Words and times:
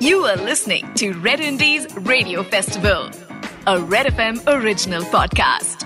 You 0.00 0.24
are 0.26 0.36
listening 0.36 0.94
to 0.94 1.12
Red 1.14 1.40
Indies 1.40 1.86
Radio 1.96 2.44
Festival, 2.44 3.10
a 3.66 3.80
Red 3.80 4.06
FM 4.06 4.38
original 4.46 5.02
podcast. 5.02 5.82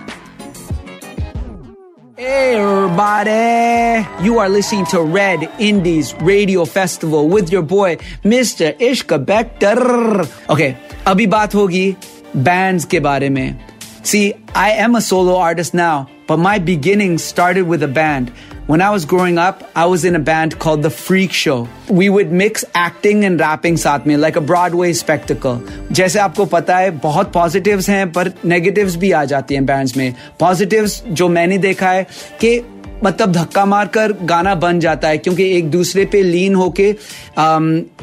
Hey, 2.19 2.57
everybody. 2.57 4.07
You 4.23 4.39
are 4.39 4.51
listening 4.51 4.85
to 4.87 5.01
Red 5.01 5.51
Indies 5.59 6.15
Radio 6.21 6.67
Festival 6.67 7.27
with 7.29 7.51
your 7.51 7.63
boy, 7.63 7.97
Mr. 8.23 8.77
Ishka 8.79 9.25
Bekter. 9.25 10.29
Okay, 10.51 10.77
abhi 11.07 11.27
baat 11.27 11.57
hogi 11.57 11.97
bands 12.35 12.85
ke 12.85 13.01
baare 13.01 13.33
mein. 13.33 13.59
See, 14.03 14.35
I 14.55 14.73
am 14.73 14.95
a 14.95 15.01
solo 15.01 15.37
artist 15.37 15.73
now, 15.73 16.07
but 16.27 16.37
my 16.37 16.59
beginning 16.59 17.17
started 17.17 17.63
with 17.67 17.83
a 17.83 17.89
band. 17.89 18.31
When 18.72 18.82
I 18.82 18.90
was 18.90 19.06
growing 19.06 19.38
up, 19.38 19.64
I 19.76 19.86
was 19.86 20.04
in 20.04 20.16
a 20.16 20.20
band 20.20 20.60
called 20.60 20.82
The 20.84 20.90
Freak 20.92 21.32
Show. 21.32 21.58
We 21.90 22.10
would 22.10 22.32
mix 22.40 22.66
acting 22.76 23.24
and 23.26 23.40
rapping 23.40 23.78
साथ 23.78 24.08
में 24.08 24.16
like 24.18 24.40
a 24.42 24.44
Broadway 24.48 24.92
spectacle. 25.02 25.60
जैसे 25.92 26.20
आपको 26.20 26.46
पता 26.46 26.78
है 26.78 26.90
बहुत 27.00 27.32
positives 27.34 27.90
हैं 27.90 28.12
पर 28.14 28.30
negatives 28.46 28.96
भी 28.96 29.12
आ 29.12 29.24
जाती 29.26 29.56
हैं 29.56 29.66
bands 29.68 29.96
में. 29.98 30.14
Positives 30.42 31.02
जो 31.08 31.28
मैंने 31.30 31.58
देखा 31.58 31.92
है 31.92 32.04
कि 32.42 32.60
मतलब 33.04 33.32
धक्का 33.32 33.66
मारकर 33.66 34.14
गाना 34.24 34.56
बन 34.56 34.80
जाता 34.80 35.08
है 35.08 35.18
क्योंकि 35.18 35.44
एक 35.58 35.70
दूसरे 35.72 36.06
पे 36.12 36.22
लीन 36.24 36.56
होके 36.56 36.90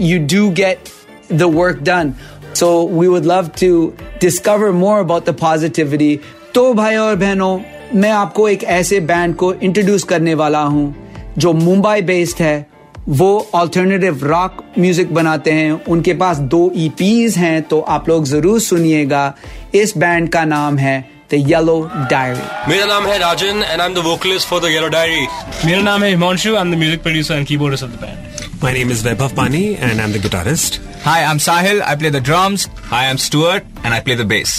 you 0.04 0.18
do 0.32 0.48
get 0.60 0.88
the 1.32 1.42
work 1.42 1.80
done 1.82 2.14
so 2.54 2.70
we 2.88 3.06
would 3.06 3.24
love 3.26 3.48
to 3.60 3.86
discover 4.20 4.70
more 4.82 4.98
about 4.98 5.28
the 5.30 5.34
positivity 5.40 6.18
तो 6.54 6.72
भाई 6.74 6.96
और 6.96 7.16
बहनों 7.16 7.58
मैं 7.93 8.11
आपको 8.11 8.48
एक 8.49 8.63
ऐसे 8.63 8.99
बैंड 9.02 9.35
को 9.35 9.53
इंट्रोड्यूस 9.53 10.03
करने 10.03 10.34
वाला 10.34 10.61
हूँ 10.63 10.95
जो 11.38 11.53
मुंबई 11.53 12.02
बेस्ड 12.02 12.41
है 12.41 12.66
वो 13.09 13.30
ऑल्टरनेटिव 13.55 14.25
रॉक 14.27 14.63
म्यूज़िक 14.80 15.13
बनाते 15.13 15.52
हैं 15.52 15.71
उनके 15.85 16.13
पास 16.13 16.38
दो 16.47 16.71
ईपीज 16.77 17.33
e 17.33 17.38
हैं 17.38 17.61
तो 17.63 17.80
आप 17.89 18.09
लोग 18.09 18.25
ज़रूर 18.25 18.59
सुनिएगा 18.59 19.33
इस 19.75 19.97
बैंड 19.97 20.30
का 20.30 20.44
नाम 20.45 20.78
है 20.78 21.00
द 21.31 21.44
येलो 21.47 21.80
डायरी 22.11 22.69
मेरा 22.69 22.86
नाम 22.86 23.05
है 23.08 23.17
Rajan 23.19 23.63
and 23.63 23.81
I 23.81 23.88
am 23.88 23.94
the 23.94 24.06
vocalist 24.06 24.47
for 24.47 24.61
the 24.61 24.72
yellow 24.72 24.88
diary 24.89 25.28
मेरा 25.66 25.81
नाम 25.81 26.03
है 26.03 26.09
Himanshu 26.09 26.56
I 26.56 26.61
am 26.61 26.72
the 26.72 26.78
music 26.78 27.02
producer 27.03 27.35
and 27.35 27.47
keyboardist 27.47 27.83
of 27.83 27.91
the 27.91 28.02
band 28.02 28.28
My 28.61 28.72
name 28.73 28.89
is 28.91 29.02
Vaibhav 29.03 29.33
Pani 29.33 29.78
and 29.78 30.02
I'm 30.02 30.11
the 30.11 30.19
guitarist. 30.19 30.80
Hi, 31.03 31.23
I'm 31.23 31.38
Sahil. 31.39 31.78
I 31.81 31.95
play 31.95 32.09
the 32.09 32.19
drums. 32.22 32.66
Hi, 32.88 33.03
I'm 33.06 33.19
Stuart 33.19 33.63
and 33.83 33.94
I 33.94 34.00
play 34.02 34.17
the 34.17 34.25
bass. 34.28 34.56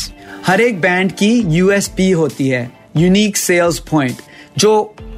हर 0.46 0.60
एक 0.60 0.80
band 0.80 1.12
की 1.12 1.30
USP 1.48 2.10
होती 2.12 2.48
है 2.48 2.62
unique 2.96 3.36
sales 3.36 3.78
point 3.90 4.16
जो 4.58 4.72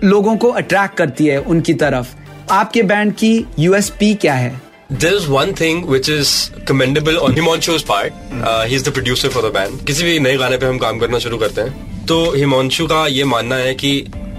लोगों 0.04 0.36
को 0.36 0.48
attract 0.52 0.96
करती 0.96 1.26
है 1.26 1.38
उनकी 1.46 1.74
तरफ़ 1.74 2.14
आपके 2.50 2.82
बैंड 2.82 3.14
की 3.14 3.34
यूएसपी 3.58 4.14
क्या 4.14 4.34
है 4.34 4.60
There 4.94 5.14
is 5.14 5.26
one 5.28 5.54
thing 5.54 5.78
which 5.86 6.08
is 6.08 6.30
commendable 6.66 7.18
on 7.18 7.32
Himanshu's 7.32 7.82
part. 7.82 8.12
Uh, 8.32 8.66
he's 8.66 8.82
the 8.82 8.92
producer 8.92 9.30
for 9.30 9.42
the 9.42 9.50
band. 9.50 9.84
किसी 9.86 10.04
भी 10.04 10.18
नए 10.20 10.36
गाने 10.36 10.56
पे 10.56 10.66
हम 10.66 10.78
काम 10.78 10.98
करना 10.98 11.18
शुरू 11.18 11.38
करते 11.38 11.60
हैं 11.60 12.06
तो 12.06 12.18
हिमांशु 12.34 12.86
का 12.86 13.06
ये 13.06 13.24
मानना 13.24 13.56
है 13.56 13.74
कि 13.74 13.92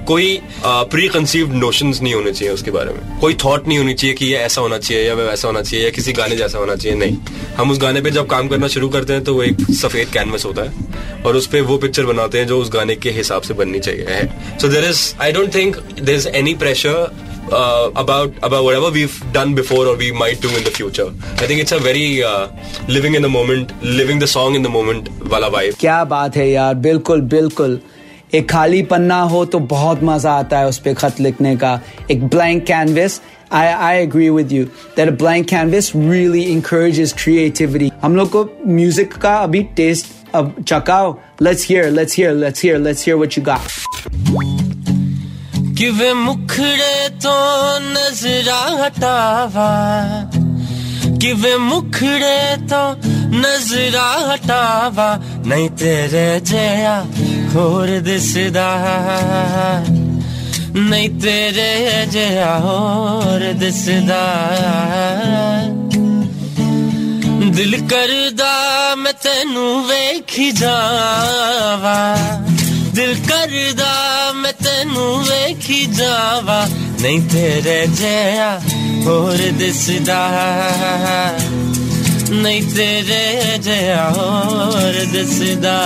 कोई 0.08 0.40
प्री 0.66 1.08
कंसीव 1.09 1.54
नोशन 1.56 1.88
नहीं 1.88 2.14
होने 2.14 2.32
चाहिए 2.32 2.54
उसके 2.54 2.72
बारे 2.72 2.94
में। 2.94 3.20
कोई 3.20 3.34
थॉट 3.44 3.68
नहीं 3.68 3.78
होनी 3.78 3.94
चाहिए 3.94 4.16
कि 4.16 4.26
ये 4.26 4.38
ऐसा 4.38 4.62
होना 4.62 4.78
चाहिए 4.78 5.04
या 5.08 5.14
वैसा 5.16 5.48
होना 5.48 5.62
चाहिए 5.62 5.86
या 5.86 5.92
किसी 5.92 6.14
गाने 6.14 6.36
जैसा 6.36 6.58
होना 6.59 6.76
चाहिए। 6.76 6.98
नहीं। 6.98 7.18
हम 7.58 7.72
उस 7.72 7.82
गाने 7.82 8.02
पे 8.02 8.12
जब 8.12 8.28
काम 8.30 8.48
करना 8.48 8.68
शुरू 8.68 8.90
करते 8.90 9.14
हैं 9.14 9.24
तो 9.24 9.34
वो 9.34 9.44
एक 9.44 9.62
सफ़ेद 9.81 10.09
कैनवस 10.14 10.46
होता 10.46 10.64
है 10.64 11.22
और 11.26 11.36
उस 11.38 11.48
पर 11.48 11.62
वो 11.72 11.78
पिक्चर 11.78 12.06
बनाते 12.06 12.40
हैं 12.40 12.48
जो 12.48 12.59
उस 12.62 12.72
गाने 12.74 12.96
के 12.96 13.12
हिसाब 13.12 13.42
से 13.42 13.54
बननी 13.54 13.80
चाहिए 13.80 14.06
है। 14.09 14.58
So 14.59 14.68
there 14.68 14.86
is 14.86 15.14
I 15.22 15.31
don't 15.31 15.54
think 15.56 15.78
there 16.02 16.16
is 16.16 16.28
any 16.28 16.54
pressure 16.56 17.31
uh, 17.52 17.92
about 18.04 18.38
about 18.48 18.64
whatever 18.64 18.90
we've 18.90 19.18
done 19.34 19.54
before 19.54 19.86
or 19.88 19.96
we 19.96 20.12
might 20.12 20.42
do 20.42 20.50
in 20.50 20.64
the 20.64 20.72
future. 20.72 21.09
I 21.38 21.48
think 21.48 21.64
it's 21.64 21.72
a 21.72 21.80
very 21.80 22.24
uh, 22.24 22.48
living 22.88 23.16
in 23.16 23.22
the 23.22 23.30
moment, 23.30 23.74
living 24.02 24.20
the 24.20 24.28
song 24.28 24.56
in 24.56 24.68
the 24.68 24.74
moment 24.76 25.09
वाला 25.34 25.50
vibe. 25.52 25.80
क्या 25.80 26.04
बात 26.14 26.36
है 26.38 26.50
यार। 26.52 26.74
बिल्कुल 26.88 27.22
बिल्कुल। 27.34 27.80
एक 28.35 28.49
खाली 28.49 28.81
पन्ना 28.91 29.21
हो 29.31 29.44
तो 29.45 29.59
बहुत 29.73 30.03
मज़ा 30.03 30.31
आता 30.33 30.59
है 30.59 30.67
उस 30.67 30.77
पर 30.85 30.94
खत 30.94 31.19
लिखने 31.19 31.55
का 31.63 31.79
एक 32.11 32.27
blank 32.27 32.66
canvas 32.67 33.21
I, 33.53 33.66
I 33.88 33.94
agree 33.95 34.31
with 34.31 34.51
you 34.51 34.71
that 34.95 35.07
a 35.07 35.11
blank 35.11 35.47
canvas 35.49 35.94
really 35.94 36.51
encourages 36.51 37.11
creativity. 37.13 37.89
हम 38.03 38.16
लोग 38.16 38.29
को 38.31 38.44
म्यूज़िक 38.67 39.13
का 39.21 39.35
अभी 39.38 39.61
टेस्ट 39.77 40.05
अब 40.35 40.55
चकाओ 40.67 41.11
let's 41.41 41.66
hear 41.71 41.83
let's 41.97 42.17
hear 42.19 42.31
let's 42.44 42.63
hear 42.66 42.79
let's 42.85 43.05
hear 43.07 43.17
what 43.19 43.38
you 43.38 43.44
got 43.49 43.61
किवे 45.77 46.13
मुखड़े 46.13 47.09
तो 47.25 47.35
नजरा 47.94 48.59
हटावा 48.83 49.69
किवे 51.21 51.55
मुखड़े 51.69 52.39
तो 52.73 52.81
नजरा 53.38 54.09
हटावा 54.31 55.09
नहीं 55.47 55.69
तेरे 55.83 56.27
होर 57.53 58.00
दिसदा। 58.00 58.69
नहीं 60.75 61.09
तेरे 61.09 62.06
जया 62.06 62.53
होर 62.56 63.53
दिसदा। 63.53 64.24
दिल 67.52 67.88
करदा, 67.88 68.96
मैं 68.96 69.13
तेनू 69.13 69.81
वेखी 69.81 70.52
जावा। 70.52 72.16
दिल 72.96 73.16
करदा, 73.16 74.34
मैं 74.34 74.53
तेनू 74.53 75.18
वेखी 75.18 75.86
जावा। 75.86 76.66
नहीं 77.02 77.22
तेरे 77.22 77.88
जया 77.88 78.52
होर 79.09 79.52
दिसदा। 79.52 80.30
नहीं 82.30 82.62
तेरे 82.75 83.58
जया 83.58 84.06
और 84.06 85.06
दिसदा। 85.06 85.80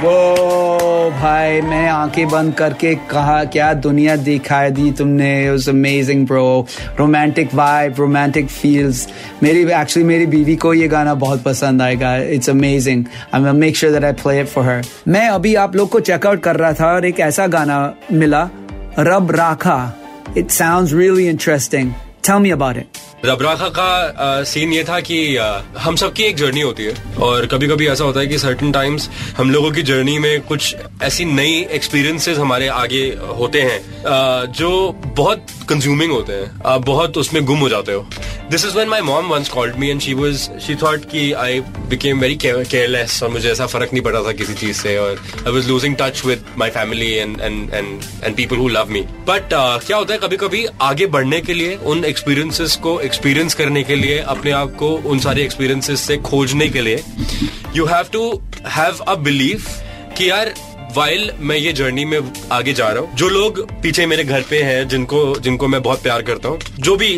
वो 0.00 1.10
भाई, 1.10 1.60
मैं 1.60 1.88
आँखें 1.88 2.28
बंद 2.28 2.54
करके 2.54 2.94
कहा, 2.94 3.44
क्या 3.44 3.74
दुनिया 3.74 4.16
दिखाई 4.16 4.70
दी 4.70 4.92
तुमने? 4.92 5.54
It 5.54 5.68
amazing 5.68 6.26
bro 6.26 6.66
romantic 6.98 7.54
vibe 7.54 7.94
romantic 7.98 8.48
feels 8.48 9.08
मेरी 9.42 9.62
एक्चुअली 9.62 10.08
मेरी 10.08 10.26
बीवी 10.26 10.56
को 10.56 10.74
ये 10.74 10.88
गाना 10.88 11.14
बहुत 11.14 11.42
पसंद 11.42 11.82
आएगा. 11.82 12.16
It's 12.16 12.50
amazing 12.50 13.04
I 13.34 13.40
make 13.40 13.76
sure 13.76 13.92
that 13.92 14.04
I 14.04 14.12
play 14.12 14.40
it 14.40 14.46
for 14.46 14.64
her 14.64 14.84
मैं 15.08 15.28
अभी 15.28 15.54
आप 15.54 15.76
लोग 15.76 15.88
को 15.88 16.00
चेकआउट 16.00 16.42
कर 16.42 16.56
रहा 16.56 16.72
था 16.72 16.94
और 16.94 17.04
एक 17.04 17.20
ऐसा 17.20 17.46
गाना 17.46 17.94
मिला, 18.12 18.48
Rab 18.98 19.30
Rakha. 19.30 19.96
It 20.38 20.50
sounds 20.50 20.92
really 20.92 21.28
interesting 21.28 21.92
tell 22.24 22.38
me 22.38 22.50
about 22.50 22.76
it 22.76 22.98
Rab Rakha 23.24 23.68
का 23.68 24.44
सीन 24.44 24.72
ये 24.72 24.84
था 24.84 25.00
कि 25.00 25.36
हम 25.78 25.96
सबकी 25.96 26.22
एक 26.22 26.36
जर्नी 26.36 26.60
होती 26.60 26.84
है 26.84 27.16
और 27.16 27.46
कभी 27.46 27.66
कभी 27.68 27.88
ऐसा 27.88 28.04
होता 28.04 28.20
है 28.20 28.26
कि 28.26 28.38
सर्टन 28.38 28.72
टाइम्स 28.72 29.08
हम 29.36 29.50
लोगों 29.50 29.70
की 29.70 29.82
जर्नी 29.82 30.18
में 30.18 30.40
कुछ 30.40 30.76
ऐसी 31.02 31.24
नई 31.24 31.66
एक्सपीरियंसेस 31.70 32.38
हमारे 32.38 32.68
आगे 32.68 33.02
होते 33.38 33.62
हैं। 33.62 33.80
जो 34.52 34.70
बहुत 35.06 35.46
कंज्यूमिंग 35.70 36.12
होते 36.12 36.32
हैं। 36.32 36.50
आप 36.66 36.86
बहुत 36.86 37.18
उसमें 37.18 37.44
गुम 37.44 37.58
हो 37.58 37.68
जाते 37.68 37.92
हो। 37.92 38.06
This 38.50 38.64
is 38.64 38.76
when 38.76 38.88
my 38.88 39.00
mom 39.02 39.26
once 39.26 39.48
called 39.48 39.76
me 39.76 39.88
and 39.90 40.00
she 40.00 40.14
was 40.14 40.48
she 40.66 40.74
thought 40.74 41.04
कि 41.10 41.32
आई 41.32 41.60
बिकेम 41.88 42.20
वेरी 42.20 42.36
केयरलेस 42.36 43.22
और 43.22 43.30
मुझे 43.30 43.50
ऐसा 43.50 43.66
फ़र्क 43.66 43.92
नहीं 43.92 44.02
पड़ा 44.02 44.22
था 44.22 44.32
किसी 44.32 44.54
चीज़ 44.54 44.76
से 44.76 44.96
और 44.98 45.20
I 45.38 45.52
was 45.52 45.68
losing 45.68 45.96
touch 46.00 46.24
with 46.26 46.44
my 46.58 46.70
family 46.70 47.12
and 47.12 47.40
and 47.40 47.74
and 47.74 48.00
and 48.24 48.36
people 48.36 48.56
who 48.56 48.68
love 48.68 48.90
me 48.90 49.00
but 49.28 49.48
क्या 49.52 49.96
होता 49.96 50.14
है 50.14 50.20
कभी 50.20 50.36
कभी 50.36 50.64
आगे 50.82 51.06
बढ़ने 51.08 51.40
के 51.40 51.54
लिए, 51.54 51.76
उन 51.76 52.04
एक्सपीरियंसेस 52.04 52.76
को 52.76 52.98
एक्सपीरियंस 53.00 53.54
करने 53.54 53.82
के 53.82 53.96
लिए, 53.96 54.18
अपने 54.18 54.50
आप 54.52 54.74
को 54.74 54.88
उन 55.06 55.18
सारे 55.18 55.42
एक्सपीरियंसेस 55.42 56.00
से 56.00 56.16
खोजने 56.22 56.68
के 56.68 56.80
लिए 56.80 57.02
you 57.76 57.86
have 57.86 58.06
to 58.12 58.30
have 58.70 59.04
a 59.08 59.14
belief 59.20 59.68
कि 60.18 60.30
यार 60.30 60.52
वाइल 60.96 61.30
मैं 61.40 61.56
ये 61.56 61.72
जर्नी 61.72 62.04
में 62.04 62.18
आगे 62.52 62.72
जा 62.72 62.88
रहा 62.88 63.02
हूँ 63.02 63.16
जो 63.16 63.28
लोग 63.28 63.60
पीछे 63.82 64.06
मेरे 64.06 64.24
घर 64.24 64.42
पे 64.50 64.62
हैं 64.62 64.88
जिनको 64.88 65.20
जिनको 65.40 65.68
मैं 65.68 65.82
बहुत 65.82 66.02
प्यार 66.02 66.22
करता 66.22 66.48
हूँ 66.48 66.58
जो 66.78 66.96
भी 66.96 67.10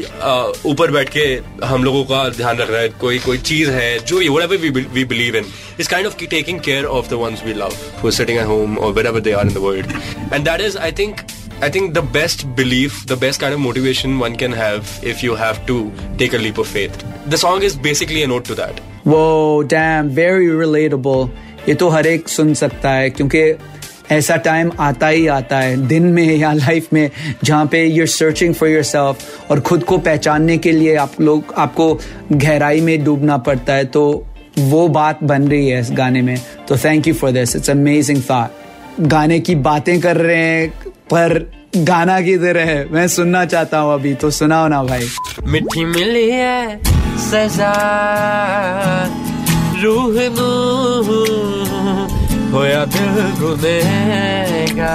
ऊपर 0.70 0.90
बैठ 0.90 1.08
के 1.08 1.24
हम 1.64 1.84
लोगों 1.84 2.04
का 2.04 2.28
ध्यान 2.30 2.58
रख 2.58 2.70
रहा 2.70 2.80
है 2.80 2.88
कोई 3.00 3.18
कोई 3.18 3.38
चीज़ 3.40 3.70
है 3.70 3.98
जो 4.04 4.18
we 4.48 5.04
believe 5.04 5.36
in 5.36 5.44
it's 5.80 5.88
kind 5.88 6.06
of 6.06 6.24
taking 6.26 6.60
care 6.60 6.84
of 6.98 7.08
the 7.10 7.22
ones 7.22 7.44
we 7.46 7.54
love 7.54 8.10
sitting 8.10 8.38
at 8.38 8.46
home 8.46 8.78
और 8.78 8.92
where 8.92 9.20
they 9.20 9.32
are 9.32 9.46
in 9.46 9.54
the 9.54 9.64
world 9.64 9.92
and 10.32 10.44
that 10.44 10.60
is 10.60 10.78
I 10.78 10.92
think 11.00 11.20
I 11.64 11.70
think 11.70 11.92
the 11.94 12.04
best 12.12 12.46
believe 12.56 13.02
the 13.08 13.18
best 13.18 13.40
kind 13.40 13.56
of 13.56 13.62
motivation 13.62 14.18
one 14.18 14.36
can 14.36 14.54
have 14.54 14.84
if 15.04 15.24
you 15.26 15.34
have 15.36 15.66
to 15.68 15.82
take 16.18 16.34
a 16.34 16.38
leap 16.38 16.58
of 16.58 16.72
faith 16.72 17.04
the 17.28 17.36
song 17.38 17.64
is 17.64 17.78
basically 17.80 18.22
a 18.22 18.26
note 18.26 18.48
to 18.48 18.54
that 18.54 18.80
Whoa, 19.04 19.64
damn, 19.64 20.10
very 20.10 20.46
relatable. 20.46 21.30
ये 21.68 21.74
तो 21.74 21.88
हर 21.88 22.06
एक 22.06 22.28
सुन 22.28 22.54
सकता 22.54 22.90
है, 22.90 23.10
क्योंकि 23.10 23.42
ऐसा 24.10 24.36
time 24.36 24.70
आता 24.80 25.08
ही 25.08 25.26
आता 25.26 25.58
है, 25.58 25.76
दिन 25.86 26.02
में 26.04 26.36
या 26.36 26.52
लाइफ 26.52 26.88
में, 26.92 27.10
जहाँ 27.44 27.66
पे 27.66 27.84
you're 27.84 28.06
searching 28.06 28.54
for 28.54 28.68
your 28.68 28.82
self 28.82 29.50
और 29.50 29.60
खुद 29.60 29.84
को 29.84 29.98
पहचानने 29.98 30.58
के 30.58 30.72
लिए 30.72 30.96
आप 30.96 31.20
लोग, 31.20 31.54
आपको 31.58 31.94
गहराई 32.32 32.80
में 32.80 33.04
डूबना 33.04 33.36
पड़ता 33.38 33.72
है 33.72 33.84
तो 33.84 34.02
वो 34.58 34.86
बात 34.88 35.22
बन 35.24 35.48
रही 35.48 35.68
है 35.68 35.80
इस 35.80 35.90
गाने 35.92 36.22
में। 36.22 36.36
तो 36.68 36.76
thank 36.76 37.06
you 37.08 37.14
for 37.14 37.30
this 37.30 37.56
it's 37.56 37.70
amazing 37.70 38.22
thought 38.22 39.00
गाने 39.02 39.38
की 39.40 39.54
बातें 39.56 40.00
कर 40.00 40.16
रहे 40.16 40.36
हैं, 40.36 40.68
पर 41.10 41.38
गाना 41.76 42.20
किधर 42.20 42.56
है? 42.58 42.84
मैं 42.90 43.06
सुनना 43.08 43.44
चाहता 43.44 43.78
हूँ 43.78 43.94
अभी 43.94 44.14
तो 44.14 44.30
सुनाओ 44.30 44.68
ना 44.68 44.82
भाई। 44.84 45.08
मिठी 45.44 45.84
मिली 45.84 46.28
है 46.30 46.80
सजा, 47.22 47.72
रूह 49.82 50.20
होया 52.52 52.84
दिल 52.84 53.16
गुनेगा 53.38 54.94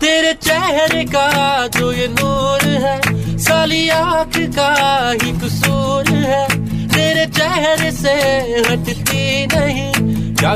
तेरे 0.00 0.32
चेहरे 0.42 1.04
का 1.04 1.26
जो 1.76 1.90
ये 1.92 2.08
नूर 2.08 2.62
है, 2.84 2.96
साली 3.38 3.88
आँख 3.88 4.36
का 4.56 4.70
ही 5.22 5.30
कसूर 5.40 6.08
है। 6.24 6.44
तेरे 6.88 7.24
चेहरे 7.38 7.90
से 7.92 8.14
हटती 8.68 9.24
नहीं, 9.46 9.88
क्या 10.34 10.54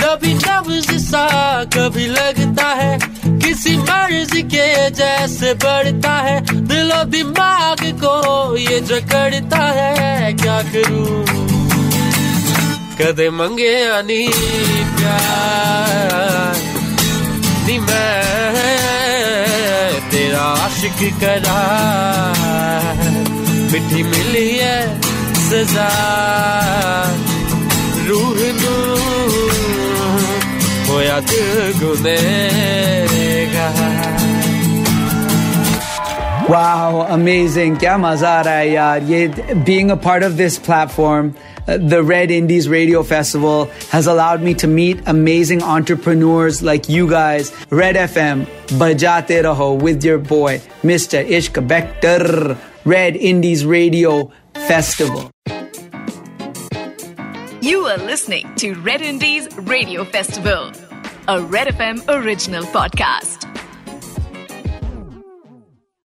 कभी 0.00 0.32
नब्ज 0.34 0.88
सा, 1.00 1.26
कभी 1.74 2.06
लगता 2.08 2.66
है, 2.74 2.98
किसी 3.26 3.76
मर्ज 3.78 4.32
के 4.54 4.68
जैसे 4.90 5.54
बढ़ता 5.64 6.12
है, 6.20 6.40
दिलो 6.68 7.02
दिमाग 7.10 7.73
को 8.02 8.56
ये 8.56 8.80
जकड़ता 8.80 9.58
है, 9.58 10.32
क्या 10.32 10.62
करूँ? 10.62 11.24
कदे 13.00 13.30
मंगे 13.30 13.90
आनी 13.90 14.28
प्यार। 14.96 16.56
नी 17.66 17.78
मैं 17.78 18.24
तेरा 20.10 20.40
आशिक 20.40 21.14
करा 21.20 21.60
मिठी 23.72 24.02
मिली 24.02 24.50
है 24.50 25.00
सजा। 25.50 25.88
रूह 28.06 28.38
नू 28.60 28.76
होया 30.92 31.20
दिल 31.20 31.72
गुनेगा 31.82 33.03
Wow, 36.48 37.06
amazing. 37.08 37.76
Kya 37.76 37.96
yaar. 37.98 39.08
Ye, 39.08 39.62
being 39.64 39.90
a 39.90 39.96
part 39.96 40.22
of 40.22 40.36
this 40.36 40.58
platform, 40.58 41.34
uh, 41.66 41.78
the 41.78 42.02
Red 42.02 42.30
Indies 42.30 42.68
Radio 42.68 43.02
Festival 43.02 43.64
has 43.90 44.06
allowed 44.06 44.42
me 44.42 44.52
to 44.54 44.66
meet 44.66 45.00
amazing 45.06 45.62
entrepreneurs 45.62 46.62
like 46.62 46.86
you 46.86 47.08
guys. 47.08 47.50
Red 47.70 47.96
FM, 47.96 48.44
Bajate 48.78 49.42
Raho 49.42 49.80
with 49.80 50.04
your 50.04 50.18
boy, 50.18 50.58
Mr. 50.82 51.26
Ishka 51.26 51.66
Bektar. 51.66 52.58
Red 52.84 53.16
Indies 53.16 53.64
Radio 53.64 54.30
Festival. 54.52 55.30
You 57.62 57.86
are 57.86 57.96
listening 57.96 58.54
to 58.56 58.74
Red 58.82 59.00
Indies 59.00 59.48
Radio 59.56 60.04
Festival, 60.04 60.72
a 61.26 61.40
Red 61.40 61.68
FM 61.68 62.04
original 62.08 62.64
podcast. 62.64 63.53